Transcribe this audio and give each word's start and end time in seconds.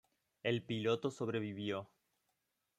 El 0.41 0.61
piloto 0.65 1.11
sobrevivió. 1.11 1.91